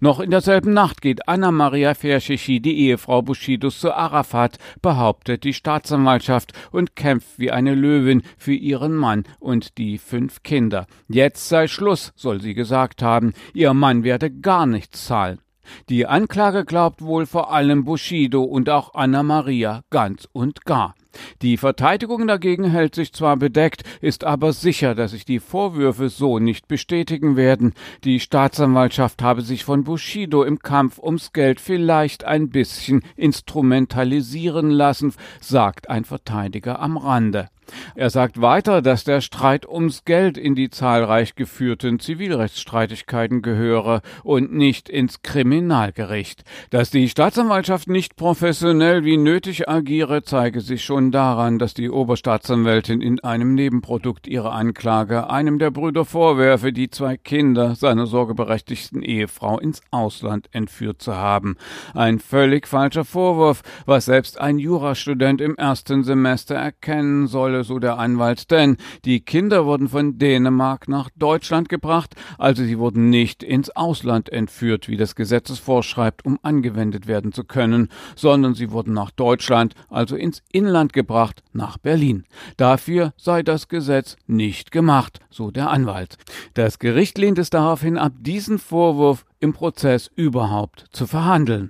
Noch 0.00 0.20
in 0.20 0.30
derselben 0.30 0.72
Nacht 0.72 1.00
geht 1.00 1.28
Anna 1.28 1.50
Maria 1.50 1.94
Ferschichi, 1.94 2.60
die 2.60 2.78
Ehefrau 2.78 3.22
Bushidos, 3.22 3.80
zu 3.80 3.94
Arafat, 3.94 4.58
behauptet 4.82 5.44
die 5.44 5.54
Staatsanwaltschaft 5.54 6.52
und 6.72 6.96
kämpft 6.96 7.38
wie 7.38 7.50
eine 7.50 7.74
Löwin 7.74 8.22
für 8.36 8.54
ihren 8.54 8.94
Mann 8.94 9.24
und 9.38 9.78
die 9.78 9.98
fünf 9.98 10.42
Kinder. 10.42 10.86
Jetzt 11.08 11.48
sei 11.48 11.68
Schluss, 11.68 12.12
soll 12.16 12.40
sie 12.40 12.54
gesagt 12.54 13.02
haben, 13.02 13.32
ihr 13.54 13.74
Mann 13.74 14.04
werde 14.04 14.30
gar 14.30 14.66
nichts 14.66 15.06
zahlen. 15.06 15.40
Die 15.88 16.06
Anklage 16.06 16.64
glaubt 16.64 17.02
wohl 17.02 17.26
vor 17.26 17.52
allem 17.52 17.84
Bushido 17.84 18.42
und 18.42 18.68
auch 18.68 18.94
Anna 18.94 19.22
Maria 19.22 19.82
ganz 19.90 20.28
und 20.32 20.64
gar. 20.64 20.94
Die 21.42 21.56
Verteidigung 21.56 22.26
dagegen 22.26 22.64
hält 22.64 22.94
sich 22.94 23.12
zwar 23.12 23.36
bedeckt, 23.36 23.82
ist 24.00 24.24
aber 24.24 24.52
sicher, 24.52 24.94
dass 24.94 25.12
sich 25.12 25.24
die 25.24 25.40
Vorwürfe 25.40 26.08
so 26.08 26.38
nicht 26.38 26.68
bestätigen 26.68 27.36
werden. 27.36 27.74
Die 28.04 28.20
Staatsanwaltschaft 28.20 29.22
habe 29.22 29.42
sich 29.42 29.64
von 29.64 29.84
Bushido 29.84 30.42
im 30.42 30.58
Kampf 30.58 30.98
ums 30.98 31.32
Geld 31.32 31.60
vielleicht 31.60 32.24
ein 32.24 32.50
bisschen 32.50 33.02
instrumentalisieren 33.16 34.70
lassen, 34.70 35.14
sagt 35.40 35.88
ein 35.90 36.04
Verteidiger 36.04 36.80
am 36.80 36.96
Rande. 36.96 37.48
Er 37.94 38.10
sagt 38.10 38.40
weiter, 38.40 38.82
dass 38.82 39.04
der 39.04 39.20
Streit 39.20 39.68
ums 39.68 40.04
Geld 40.04 40.36
in 40.36 40.54
die 40.54 40.70
zahlreich 40.70 41.34
geführten 41.34 42.00
Zivilrechtsstreitigkeiten 42.00 43.42
gehöre 43.42 44.02
und 44.22 44.52
nicht 44.52 44.88
ins 44.88 45.22
Kriminalgericht. 45.22 46.44
Dass 46.70 46.90
die 46.90 47.08
Staatsanwaltschaft 47.08 47.88
nicht 47.88 48.16
professionell 48.16 49.04
wie 49.04 49.16
nötig 49.16 49.68
agiere, 49.68 50.22
zeige 50.22 50.60
sich 50.60 50.84
schon 50.84 50.99
daran, 51.08 51.58
dass 51.58 51.72
die 51.72 51.88
Oberstaatsanwältin 51.88 53.00
in 53.00 53.20
einem 53.20 53.54
Nebenprodukt 53.54 54.26
ihrer 54.26 54.52
Anklage 54.52 55.30
einem 55.30 55.58
der 55.58 55.70
Brüder 55.70 56.04
vorwerfe, 56.04 56.74
die 56.74 56.90
zwei 56.90 57.16
Kinder 57.16 57.74
seiner 57.74 58.06
sorgeberechtigten 58.06 59.02
Ehefrau 59.02 59.58
ins 59.58 59.80
Ausland 59.90 60.50
entführt 60.52 61.00
zu 61.00 61.16
haben. 61.16 61.56
Ein 61.94 62.18
völlig 62.18 62.68
falscher 62.68 63.06
Vorwurf, 63.06 63.62
was 63.86 64.04
selbst 64.04 64.38
ein 64.38 64.58
Jurastudent 64.58 65.40
im 65.40 65.56
ersten 65.56 66.04
Semester 66.04 66.56
erkennen 66.56 67.26
solle, 67.26 67.64
so 67.64 67.78
der 67.78 67.98
Anwalt, 67.98 68.50
denn 68.50 68.76
die 69.06 69.20
Kinder 69.20 69.64
wurden 69.64 69.88
von 69.88 70.18
Dänemark 70.18 70.88
nach 70.88 71.08
Deutschland 71.16 71.70
gebracht, 71.70 72.14
also 72.36 72.62
sie 72.62 72.78
wurden 72.78 73.08
nicht 73.08 73.42
ins 73.42 73.70
Ausland 73.70 74.28
entführt, 74.28 74.88
wie 74.88 74.98
das 74.98 75.14
Gesetz 75.14 75.48
es 75.48 75.58
vorschreibt, 75.58 76.26
um 76.26 76.38
angewendet 76.42 77.06
werden 77.06 77.32
zu 77.32 77.44
können, 77.44 77.88
sondern 78.16 78.54
sie 78.54 78.70
wurden 78.70 78.92
nach 78.92 79.10
Deutschland, 79.10 79.74
also 79.88 80.16
ins 80.16 80.42
Inland 80.52 80.89
gebracht, 80.92 81.42
nach 81.52 81.78
Berlin. 81.78 82.24
Dafür 82.56 83.12
sei 83.16 83.42
das 83.42 83.68
Gesetz 83.68 84.16
nicht 84.26 84.70
gemacht, 84.70 85.20
so 85.30 85.50
der 85.50 85.70
Anwalt. 85.70 86.16
Das 86.54 86.78
Gericht 86.78 87.18
lehnt 87.18 87.38
es 87.38 87.50
daraufhin 87.50 87.98
ab, 87.98 88.12
diesen 88.20 88.58
Vorwurf 88.58 89.24
im 89.40 89.52
Prozess 89.52 90.10
überhaupt 90.14 90.86
zu 90.92 91.06
verhandeln. 91.06 91.68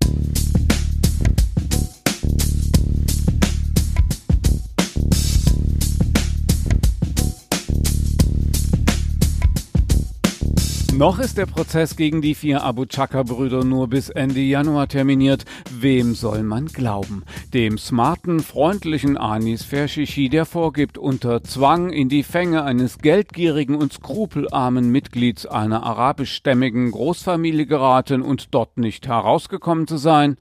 Noch 10.97 11.21
ist 11.21 11.39
der 11.39 11.47
Prozess 11.47 11.95
gegen 11.95 12.21
die 12.21 12.35
vier 12.35 12.65
Abu 12.65 12.85
Chaka-Brüder 12.85 13.65
nur 13.65 13.89
bis 13.89 14.09
Ende 14.11 14.41
Januar 14.41 14.89
terminiert. 14.89 15.45
Wem 15.71 16.15
soll 16.15 16.43
man 16.43 16.67
glauben? 16.67 17.23
Dem 17.55 17.79
smarten, 17.79 18.41
freundlichen 18.41 19.17
Anis 19.17 19.63
Fershishi, 19.63 20.29
der 20.29 20.45
vorgibt, 20.45 20.99
unter 20.99 21.45
Zwang 21.45 21.91
in 21.91 22.09
die 22.09 22.25
Fänge 22.25 22.65
eines 22.65 22.99
geldgierigen 22.99 23.77
und 23.77 23.93
skrupelarmen 23.93 24.91
Mitglieds 24.91 25.47
einer 25.47 25.85
arabischstämmigen 25.85 26.91
Großfamilie 26.91 27.67
geraten 27.67 28.21
und 28.21 28.53
dort 28.53 28.77
nicht 28.77 29.07
herausgekommen 29.07 29.87
zu 29.87 29.97
sein? 29.97 30.39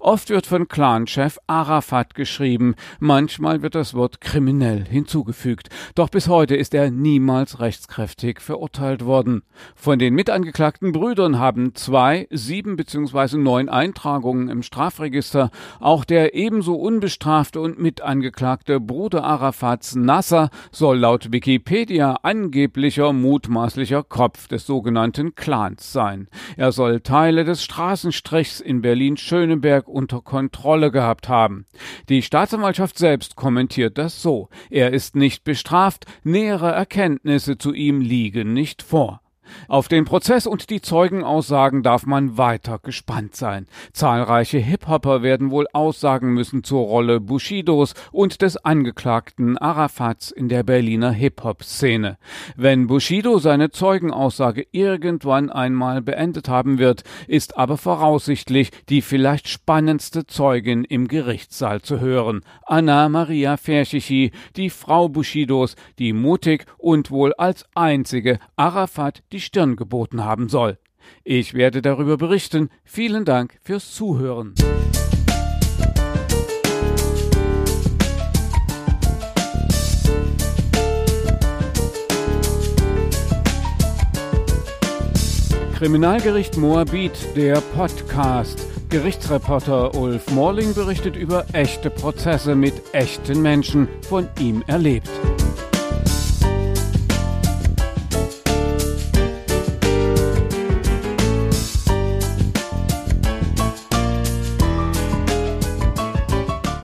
Oft 0.00 0.30
wird 0.30 0.46
von 0.46 0.68
Clanchef 0.68 1.38
Arafat 1.46 2.14
geschrieben, 2.14 2.74
manchmal 2.98 3.62
wird 3.62 3.74
das 3.74 3.94
Wort 3.94 4.20
kriminell 4.20 4.84
hinzugefügt. 4.84 5.68
Doch 5.94 6.08
bis 6.08 6.28
heute 6.28 6.56
ist 6.56 6.74
er 6.74 6.90
niemals 6.90 7.60
rechtskräftig 7.60 8.40
verurteilt 8.40 9.04
worden. 9.04 9.42
Von 9.74 9.98
den 9.98 10.14
mitangeklagten 10.14 10.92
Brüdern 10.92 11.38
haben 11.38 11.74
zwei, 11.74 12.26
sieben 12.30 12.76
bzw. 12.76 13.38
neun 13.38 13.68
Eintragungen 13.68 14.48
im 14.48 14.62
Strafregister. 14.62 15.50
Auch 15.80 16.04
der 16.04 16.34
ebenso 16.34 16.74
unbestrafte 16.74 17.60
und 17.60 17.78
mitangeklagte 17.78 18.80
Bruder 18.80 19.24
Arafats 19.24 19.94
Nasser 19.94 20.50
soll 20.70 20.98
laut 20.98 21.32
Wikipedia 21.32 22.18
angeblicher 22.22 23.12
mutmaßlicher 23.12 24.02
Kopf 24.02 24.48
des 24.48 24.66
sogenannten 24.66 25.34
Clans 25.34 25.92
sein. 25.92 26.28
Er 26.56 26.72
soll 26.72 27.00
Teile 27.00 27.44
des 27.44 27.64
Straßenstrichs 27.64 28.60
in 28.60 28.82
Berlin-Schöneberg 29.46 29.88
unter 29.88 30.20
Kontrolle 30.20 30.90
gehabt 30.90 31.28
haben. 31.28 31.66
Die 32.08 32.22
Staatsanwaltschaft 32.22 32.98
selbst 32.98 33.36
kommentiert 33.36 33.98
das 33.98 34.22
so. 34.22 34.48
Er 34.70 34.92
ist 34.92 35.16
nicht 35.16 35.44
bestraft, 35.44 36.06
nähere 36.24 36.72
Erkenntnisse 36.72 37.58
zu 37.58 37.72
ihm 37.72 38.00
liegen 38.00 38.52
nicht 38.52 38.82
vor. 38.82 39.20
Auf 39.68 39.88
den 39.88 40.04
Prozess 40.04 40.46
und 40.46 40.70
die 40.70 40.80
Zeugenaussagen 40.80 41.82
darf 41.82 42.06
man 42.06 42.38
weiter 42.38 42.78
gespannt 42.78 43.36
sein. 43.36 43.66
Zahlreiche 43.92 44.58
Hip-Hopper 44.58 45.22
werden 45.22 45.50
wohl 45.50 45.66
aussagen 45.72 46.32
müssen 46.34 46.64
zur 46.64 46.86
Rolle 46.86 47.20
Bushidos 47.20 47.94
und 48.12 48.42
des 48.42 48.56
Angeklagten 48.56 49.58
Arafats 49.58 50.30
in 50.30 50.48
der 50.48 50.62
Berliner 50.62 51.12
Hip-Hop-Szene. 51.12 52.18
Wenn 52.56 52.86
Bushido 52.86 53.38
seine 53.38 53.70
Zeugenaussage 53.70 54.66
irgendwann 54.72 55.50
einmal 55.50 56.02
beendet 56.02 56.48
haben 56.48 56.78
wird, 56.78 57.02
ist 57.26 57.56
aber 57.56 57.76
voraussichtlich 57.76 58.70
die 58.88 59.02
vielleicht 59.02 59.48
spannendste 59.48 60.26
Zeugin 60.26 60.84
im 60.84 61.08
Gerichtssaal 61.08 61.82
zu 61.82 62.00
hören. 62.00 62.42
Anna 62.64 63.08
Maria 63.08 63.56
Ferschichi, 63.56 64.32
die 64.56 64.70
Frau 64.70 65.08
Bushidos, 65.08 65.76
die 65.98 66.12
mutig 66.12 66.66
und 66.78 67.10
wohl 67.10 67.32
als 67.34 67.64
einzige 67.74 68.38
Arafat 68.56 69.22
die 69.36 69.40
Stirn 69.42 69.76
geboten 69.76 70.24
haben 70.24 70.48
soll. 70.48 70.78
Ich 71.22 71.52
werde 71.52 71.82
darüber 71.82 72.16
berichten. 72.16 72.70
Vielen 72.84 73.26
Dank 73.26 73.58
fürs 73.62 73.94
Zuhören. 73.94 74.54
Kriminalgericht 85.74 86.56
Moabit, 86.56 87.12
der 87.36 87.60
Podcast. 87.60 88.66
Gerichtsreporter 88.88 89.94
Ulf 89.94 90.30
Morling 90.30 90.72
berichtet 90.72 91.14
über 91.14 91.44
echte 91.52 91.90
Prozesse 91.90 92.54
mit 92.54 92.94
echten 92.94 93.42
Menschen, 93.42 93.86
von 94.08 94.28
ihm 94.40 94.64
erlebt. 94.66 95.10